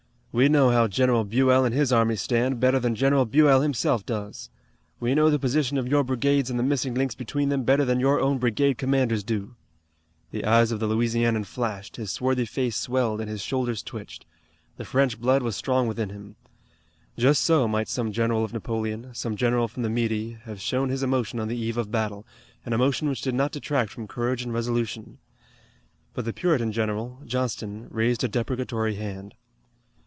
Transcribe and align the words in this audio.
We 0.33 0.47
know 0.47 0.69
how 0.69 0.87
General 0.87 1.25
Buell 1.25 1.65
and 1.65 1.75
his 1.75 1.91
army 1.91 2.15
stand 2.15 2.61
better 2.61 2.79
than 2.79 2.95
General 2.95 3.25
Buell 3.25 3.59
himself 3.59 4.05
does. 4.05 4.49
We 4.97 5.13
know 5.13 5.29
the 5.29 5.37
position 5.37 5.77
of 5.77 5.89
your 5.89 6.05
brigades 6.05 6.49
and 6.49 6.57
the 6.57 6.63
missing 6.63 6.93
links 6.95 7.15
between 7.15 7.49
them 7.49 7.63
better 7.65 7.83
than 7.83 7.99
your 7.99 8.17
own 8.21 8.37
brigade 8.37 8.77
commanders 8.77 9.25
do." 9.25 9.55
The 10.31 10.45
eyes 10.45 10.71
of 10.71 10.79
the 10.79 10.87
Louisianian 10.87 11.43
flashed, 11.45 11.97
his 11.97 12.13
swarthy 12.13 12.45
face 12.45 12.77
swelled 12.77 13.19
and 13.19 13.29
his 13.29 13.41
shoulders 13.41 13.83
twitched. 13.83 14.25
The 14.77 14.85
French 14.85 15.19
blood 15.19 15.43
was 15.43 15.57
strong 15.57 15.85
within 15.85 16.11
him. 16.11 16.37
Just 17.17 17.43
so 17.43 17.67
might 17.67 17.89
some 17.89 18.13
general 18.13 18.45
of 18.45 18.53
Napoleon, 18.53 19.13
some 19.13 19.35
general 19.35 19.67
from 19.67 19.83
the 19.83 19.89
Midi, 19.89 20.37
have 20.45 20.61
shown 20.61 20.87
his 20.87 21.03
emotion 21.03 21.41
on 21.41 21.49
the 21.49 21.57
eve 21.59 21.75
of 21.77 21.91
battle, 21.91 22.25
an 22.65 22.71
emotion 22.71 23.09
which 23.09 23.19
did 23.21 23.35
not 23.35 23.51
detract 23.51 23.91
from 23.91 24.07
courage 24.07 24.43
and 24.43 24.53
resolution. 24.53 25.17
But 26.13 26.23
the 26.23 26.31
Puritan 26.31 26.71
general, 26.71 27.19
Johnston, 27.25 27.87
raised 27.89 28.23
a 28.23 28.29
deprecatory 28.29 28.95
hand. 28.95 29.35